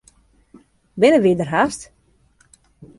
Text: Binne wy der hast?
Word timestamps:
Binne 0.99 1.19
wy 1.23 1.31
der 1.37 1.49
hast? 1.53 1.81